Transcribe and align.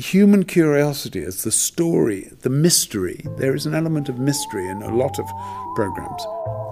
human 0.00 0.44
curiosity 0.44 1.22
as 1.22 1.44
the 1.44 1.52
story, 1.52 2.30
the 2.40 2.50
mystery. 2.50 3.24
There 3.36 3.54
is 3.54 3.66
an 3.66 3.74
element 3.74 4.08
of 4.08 4.18
mystery 4.18 4.66
in 4.68 4.82
a 4.82 4.94
lot 4.94 5.18
of 5.18 5.26
programs. 5.74 6.26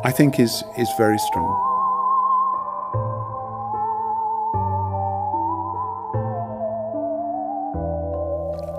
I 0.05 0.11
think 0.11 0.41
is 0.41 0.65
is 0.79 0.89
very 0.97 1.19
strong. 1.19 1.65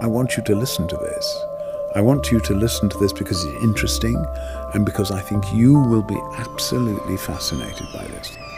I 0.02 0.08
want 0.08 0.36
you 0.36 0.44
to 0.44 0.56
listen 0.56 0.88
to 0.88 0.98
this. 0.98 1.46
I 1.96 2.02
want 2.02 2.32
you 2.32 2.40
to 2.40 2.54
listen 2.54 2.90
to 2.90 2.98
this 2.98 3.14
because 3.14 3.44
it's 3.44 3.64
interesting 3.64 4.16
and 4.74 4.86
because 4.86 5.12
I 5.12 5.22
think 5.22 5.44
you 5.54 5.80
will 5.80 6.04
be 6.04 6.20
absolutely 6.38 7.18
fascinated 7.18 7.88
by 7.94 8.06
this. 8.06 8.49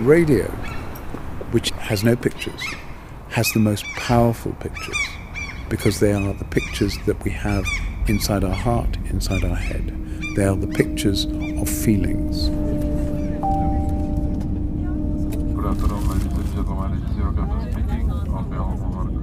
Radio, 0.00 0.46
which 1.50 1.70
has 1.70 2.04
no 2.04 2.14
pictures, 2.14 2.62
has 3.30 3.50
the 3.52 3.58
most 3.58 3.84
powerful 3.96 4.52
pictures 4.60 4.96
because 5.68 5.98
they 5.98 6.12
are 6.12 6.32
the 6.34 6.44
pictures 6.44 6.96
that 7.06 7.22
we 7.24 7.32
have 7.32 7.64
inside 8.06 8.44
our 8.44 8.54
heart, 8.54 8.96
inside 9.10 9.44
our 9.44 9.56
head. 9.56 9.92
They 10.36 10.44
are 10.44 10.54
the 10.54 10.68
pictures 10.68 11.24
of 11.24 11.68
feelings. 11.68 12.46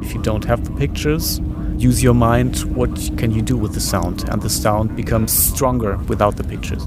If 0.05 0.13
you 0.13 0.21
don't 0.21 0.43
have 0.43 0.65
the 0.65 0.75
pictures, 0.77 1.39
use 1.77 2.03
your 2.03 2.13
mind. 2.13 2.57
What 2.75 2.93
can 3.17 3.31
you 3.31 3.41
do 3.41 3.55
with 3.55 3.73
the 3.73 3.79
sound? 3.79 4.27
And 4.29 4.41
the 4.41 4.49
sound 4.49 4.95
becomes 4.95 5.31
stronger 5.31 5.95
without 6.09 6.35
the 6.35 6.43
pictures. 6.43 6.85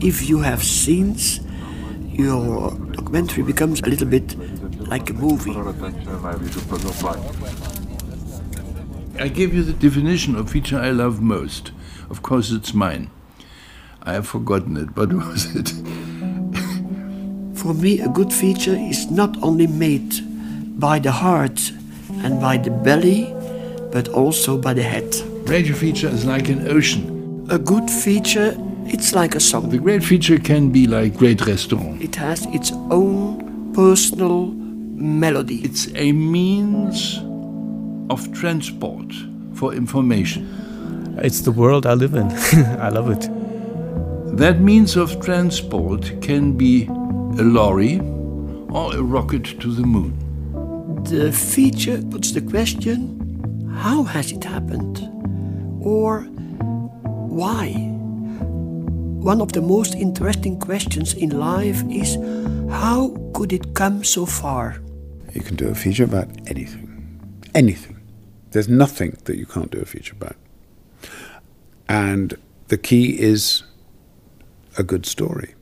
If 0.00 0.28
you 0.28 0.38
have 0.38 0.64
scenes, 0.64 1.40
your 2.12 2.70
documentary 2.92 3.42
becomes 3.42 3.80
a 3.80 3.86
little 3.86 4.06
bit 4.06 4.36
like 4.88 5.10
a 5.10 5.14
movie. 5.14 5.52
I 9.18 9.28
gave 9.28 9.54
you 9.54 9.62
the 9.62 9.72
definition 9.72 10.36
of 10.36 10.50
feature 10.50 10.78
I 10.78 10.90
love 10.90 11.20
most. 11.20 11.72
Of 12.10 12.22
course, 12.22 12.50
it's 12.50 12.74
mine. 12.74 13.10
I 14.02 14.14
have 14.14 14.26
forgotten 14.26 14.76
it, 14.76 14.94
but 14.94 15.12
what 15.12 15.26
was 15.32 15.54
it? 15.54 15.68
For 17.56 17.74
me, 17.74 18.00
a 18.00 18.08
good 18.08 18.32
feature 18.32 18.74
is 18.74 19.10
not 19.10 19.40
only 19.42 19.66
made 19.66 20.12
by 20.80 20.98
the 20.98 21.12
heart 21.12 21.70
and 22.24 22.40
by 22.40 22.56
the 22.56 22.70
belly, 22.70 23.32
but 23.92 24.08
also 24.08 24.58
by 24.58 24.74
the 24.74 24.82
head. 24.82 25.14
Radio 25.48 25.74
feature 25.74 26.08
is 26.08 26.24
like 26.24 26.48
an 26.48 26.68
ocean. 26.68 27.46
A 27.50 27.58
good 27.58 27.88
feature, 27.90 28.56
it's 28.86 29.14
like 29.14 29.34
a 29.34 29.40
song. 29.40 29.70
The 29.70 29.78
great 29.78 30.02
feature 30.04 30.38
can 30.38 30.70
be 30.70 30.86
like 30.86 31.16
great 31.16 31.46
restaurant. 31.46 32.02
It 32.02 32.16
has 32.16 32.46
its 32.46 32.72
own 32.90 33.72
personal 33.74 34.46
melody. 34.46 35.56
It's 35.62 35.88
a 35.94 36.12
means 36.12 37.18
of 38.10 38.32
transport 38.32 39.12
for 39.54 39.74
information. 39.74 40.46
It's 41.18 41.40
the 41.40 41.52
world 41.52 41.86
I 41.86 41.94
live 41.94 42.14
in. 42.14 42.30
I 42.80 42.88
love 42.88 43.10
it. 43.10 43.28
That 44.36 44.60
means 44.60 44.96
of 44.96 45.20
transport 45.20 46.20
can 46.22 46.56
be 46.56 46.86
a 46.86 47.42
lorry 47.42 48.00
or 48.70 48.94
a 48.94 49.02
rocket 49.02 49.60
to 49.60 49.72
the 49.72 49.82
moon. 49.82 50.18
The 51.04 51.32
feature 51.32 52.00
puts 52.02 52.32
the 52.32 52.40
question 52.40 53.18
how 53.76 54.04
has 54.04 54.32
it 54.32 54.44
happened? 54.44 55.00
Or 55.82 56.20
why? 57.28 57.91
One 59.22 59.40
of 59.40 59.52
the 59.52 59.62
most 59.62 59.94
interesting 59.94 60.58
questions 60.58 61.14
in 61.14 61.38
life 61.38 61.84
is 61.88 62.16
how 62.68 63.16
could 63.32 63.52
it 63.52 63.72
come 63.72 64.02
so 64.02 64.26
far? 64.26 64.82
You 65.32 65.42
can 65.42 65.54
do 65.54 65.68
a 65.68 65.76
feature 65.76 66.02
about 66.02 66.26
anything. 66.48 66.88
Anything. 67.54 68.00
There's 68.50 68.68
nothing 68.68 69.16
that 69.26 69.36
you 69.36 69.46
can't 69.46 69.70
do 69.70 69.78
a 69.78 69.84
feature 69.84 70.16
about. 70.20 70.34
And 71.88 72.34
the 72.66 72.76
key 72.76 73.16
is 73.20 73.62
a 74.76 74.82
good 74.82 75.06
story. 75.06 75.54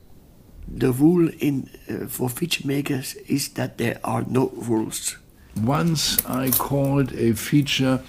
The 0.67 0.91
rule 0.91 1.29
in 1.39 1.69
uh, 1.87 2.07
for 2.07 2.29
feature 2.29 2.67
makers 2.67 3.13
is 3.27 3.49
that 3.49 3.77
there 3.77 3.99
are 4.03 4.23
no 4.23 4.49
rules. 4.55 5.19
Once 5.55 6.17
I 6.25 6.49
called 6.49 7.13
a 7.13 7.33
feature 7.33 8.01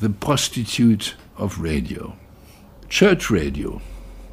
the 0.00 0.08
prostitute 0.08 1.16
of 1.36 1.58
radio. 1.60 2.16
Church 2.88 3.28
radio 3.28 3.82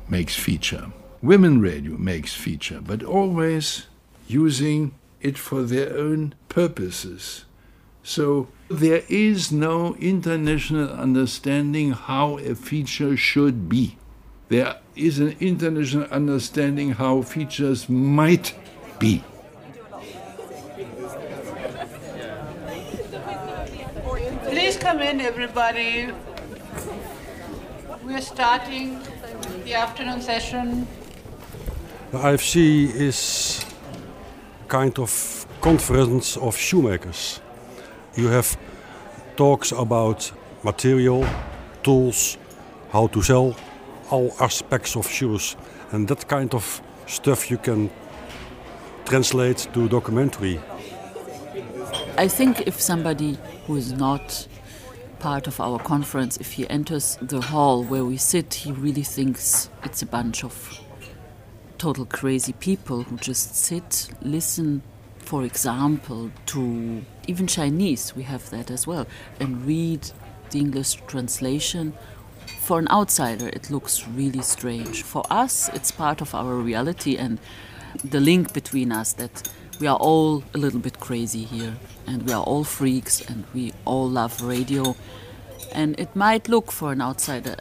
makes 0.10 0.36
feature. 0.36 0.92
Women 1.22 1.62
radio 1.62 1.98
makes 1.98 2.34
feature, 2.34 2.82
but 2.82 3.04
always 3.04 3.88
using 4.28 4.94
it 5.22 5.38
for 5.38 5.64
their 5.64 5.98
own 5.98 6.36
purposes. 6.50 7.46
So 8.04 8.50
there 8.68 9.04
is 9.08 9.52
no 9.52 9.96
international 9.96 10.90
understanding 10.90 11.92
how 11.94 12.38
a 12.40 12.56
feature 12.56 13.16
should 13.16 13.70
be. 13.70 13.98
There 14.50 14.76
is 14.96 15.20
an 15.20 15.38
international 15.40 16.04
understanding 16.12 16.92
how 16.92 17.22
features 17.22 17.88
might 17.88 18.54
be. 19.00 19.24
Please 24.44 24.78
come 24.78 25.02
in, 25.02 25.22
everybody. 25.22 26.12
We're 28.04 28.22
starting 28.22 29.00
the 29.64 29.74
afternoon 29.74 30.22
session. 30.22 30.88
The 32.12 32.18
IFC 32.18 32.94
is 32.96 33.66
a 34.66 34.68
kind 34.68 35.00
of 35.00 35.48
conference 35.62 36.38
of 36.38 36.58
shoemakers. 36.58 37.40
You 38.16 38.28
have 38.28 38.58
talks 39.36 39.72
about 39.72 40.32
material, 40.64 41.26
tools, 41.82 42.38
how 42.92 43.08
to 43.08 43.22
sell, 43.22 43.56
all 44.10 44.34
aspects 44.40 44.96
of 44.96 45.10
shoes. 45.10 45.56
And 45.92 46.08
that 46.10 46.28
kind 46.28 46.54
of 46.54 46.82
stuff 47.08 47.50
you 47.50 47.58
can 47.58 47.90
translate 49.06 49.68
to 49.74 49.88
documentary. 49.88 50.60
I 52.18 52.28
think 52.28 52.68
if 52.68 52.82
somebody 52.82 53.38
who 53.66 53.78
is 53.78 53.94
not 53.94 54.48
part 55.24 55.48
of 55.48 55.62
our 55.62 55.80
conference, 55.80 56.36
if 56.36 56.52
he 56.52 56.70
enters 56.70 57.18
the 57.22 57.40
hall 57.40 57.82
where 57.82 58.04
we 58.04 58.18
sit, 58.18 58.54
he 58.54 58.74
really 58.74 59.04
thinks 59.04 59.70
it's 59.86 60.02
a 60.02 60.06
bunch 60.06 60.44
of 60.44 60.82
total 61.78 62.06
crazy 62.06 62.52
people 62.52 63.04
who 63.04 63.16
just 63.16 63.56
sit, 63.56 64.10
listen, 64.22 64.82
for 65.20 65.46
example, 65.46 66.30
to 66.46 67.06
even 67.26 67.48
Chinese, 67.48 68.14
we 68.14 68.24
have 68.24 68.50
that 68.50 68.70
as 68.70 68.86
well, 68.86 69.08
and 69.40 69.66
read 69.66 70.02
the 70.50 70.60
English 70.60 70.96
translation. 71.08 71.94
For 72.60 72.78
an 72.78 72.90
outsider, 72.90 73.48
it 73.48 73.72
looks 73.72 74.06
really 74.06 74.42
strange. 74.42 75.04
For 75.04 75.24
us, 75.30 75.70
it's 75.70 75.90
part 75.90 76.20
of 76.20 76.36
our 76.36 76.56
reality 76.56 77.16
and 77.16 77.40
the 78.04 78.20
link 78.20 78.52
between 78.52 78.92
us 78.92 79.14
that 79.14 79.50
we 79.84 79.88
are 79.90 79.98
all 79.98 80.42
a 80.54 80.58
little 80.58 80.80
bit 80.80 80.98
crazy 81.02 81.44
here 81.44 81.76
and 82.08 82.24
we 82.24 82.32
are 82.32 82.42
all 82.42 82.64
freaks 82.64 83.20
and 83.20 83.44
we 83.54 83.74
all 83.84 84.10
love 84.10 84.42
radio. 84.42 84.96
And 85.74 86.00
it 86.00 86.16
might 86.16 86.48
look 86.48 86.72
for 86.72 86.94
an 86.94 87.02
outsider 87.02 87.58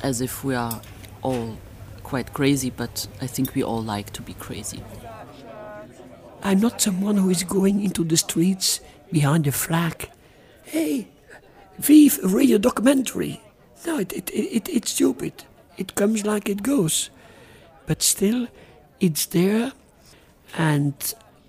as 0.00 0.20
if 0.20 0.44
we 0.44 0.54
are 0.54 0.80
all 1.22 1.58
quite 2.04 2.32
crazy, 2.32 2.70
but 2.70 3.08
I 3.20 3.26
think 3.26 3.56
we 3.56 3.64
all 3.64 3.82
like 3.82 4.12
to 4.12 4.22
be 4.22 4.34
crazy. 4.34 4.80
I'm 6.44 6.60
not 6.60 6.80
someone 6.80 7.16
who 7.16 7.30
is 7.30 7.42
going 7.42 7.82
into 7.82 8.04
the 8.04 8.16
streets 8.16 8.78
behind 9.10 9.48
a 9.48 9.52
flag. 9.52 10.08
Hey, 10.62 11.08
vive 11.78 12.20
radio 12.22 12.58
documentary. 12.58 13.40
No, 13.84 13.98
it, 13.98 14.12
it, 14.12 14.30
it, 14.30 14.68
it's 14.68 14.92
stupid. 14.92 15.42
It 15.76 15.96
comes 15.96 16.24
like 16.24 16.48
it 16.48 16.62
goes. 16.62 17.10
But 17.86 18.04
still, 18.04 18.46
it's 19.00 19.26
there. 19.26 19.72
And 20.56 20.94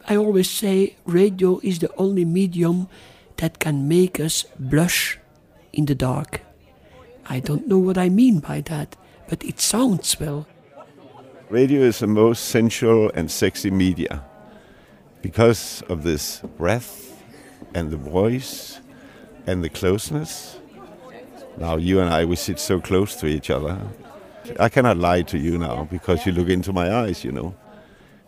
I 0.08 0.16
always 0.16 0.50
say 0.50 0.96
radio 1.06 1.60
is 1.64 1.80
the 1.80 1.94
only 1.98 2.24
medium 2.24 2.88
that 3.38 3.60
can 3.60 3.88
make 3.88 4.20
us 4.20 4.46
blush 4.58 5.20
in 5.74 5.86
the 5.86 5.96
dark. 5.96 6.42
I 7.30 7.42
don't 7.42 7.68
know 7.68 7.78
what 7.78 7.98
I 7.98 8.08
mean 8.08 8.40
by 8.40 8.62
that, 8.62 8.96
but 9.28 9.44
it 9.44 9.60
sounds 9.60 10.18
well. 10.20 10.48
Radio 11.50 11.82
is 11.82 12.00
the 12.00 12.08
most 12.08 12.46
sensual 12.46 13.12
and 13.16 13.30
sexy 13.30 13.70
media 13.70 14.24
because 15.22 15.84
of 15.90 16.04
this 16.04 16.40
breath 16.58 17.22
and 17.74 17.92
the 17.92 17.98
voice 17.98 18.80
and 19.46 19.62
the 19.64 19.70
closeness. 19.70 20.58
Now, 21.58 21.76
you 21.76 22.00
and 22.00 22.10
I, 22.10 22.24
we 22.24 22.36
sit 22.38 22.60
so 22.60 22.80
close 22.80 23.16
to 23.18 23.28
each 23.28 23.50
other. 23.50 23.78
I 24.60 24.70
cannot 24.70 24.98
lie 24.98 25.24
to 25.24 25.38
you 25.38 25.58
now 25.58 25.88
because 25.92 26.26
you 26.26 26.32
look 26.32 26.50
into 26.50 26.72
my 26.72 26.94
eyes, 26.94 27.26
you 27.26 27.32
know. 27.34 27.56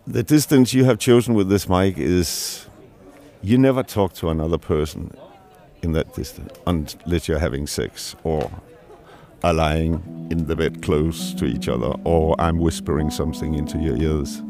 The 0.10 0.24
distance 0.24 0.74
you 0.74 0.86
have 0.86 0.98
chosen 0.98 1.36
with 1.36 1.50
this 1.50 1.70
mic 1.70 2.00
is 2.00 2.66
you 3.44 3.60
never 3.60 3.84
talk 3.84 4.14
to 4.14 4.30
another 4.30 4.58
person 4.58 5.16
in 5.84 5.92
that 5.92 6.16
distance 6.16 6.52
unless 6.66 7.28
you're 7.28 7.38
having 7.38 7.68
sex 7.68 8.16
or 8.24 8.50
are 9.44 9.54
lying 9.54 10.28
in 10.32 10.48
the 10.48 10.56
bed 10.56 10.82
close 10.82 11.32
to 11.36 11.46
each 11.46 11.70
other 11.70 11.94
or 12.06 12.36
I'm 12.42 12.58
whispering 12.58 13.12
something 13.12 13.54
into 13.54 13.78
your 13.78 13.98
ears. 13.98 14.42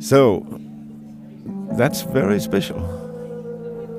So 0.00 0.44
that's 1.74 2.02
very 2.02 2.40
special. 2.40 2.80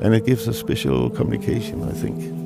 And 0.01 0.13
it 0.13 0.25
gives 0.25 0.50
a 0.50 0.54
special 0.54 1.09
communication, 1.09 1.88
I 1.88 1.94
think. 1.94 2.40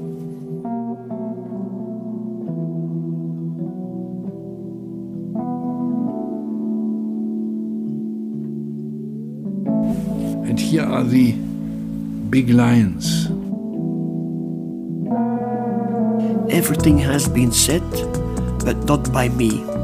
Here 10.76 10.84
are 10.84 11.06
the 11.06 11.32
big 12.30 12.50
lines. 12.50 13.28
Everything 16.52 16.98
has 16.98 17.30
been 17.30 17.54
said, 17.54 17.90
but 18.66 18.76
not 18.84 19.10
by 19.14 19.30
me. 19.30 19.75